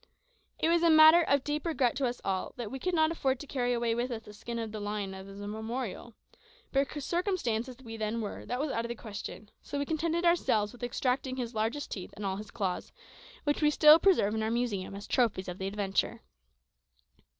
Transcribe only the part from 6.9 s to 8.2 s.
circumstanced as we then